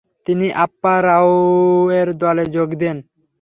[0.27, 2.97] তিনি আপ্পা রাওয়ের দলে যোগ দেন।